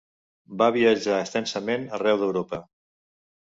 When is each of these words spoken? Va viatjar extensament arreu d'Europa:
Va 0.61 0.69
viatjar 0.77 1.19
extensament 1.27 1.87
arreu 2.01 2.21
d'Europa: 2.25 2.65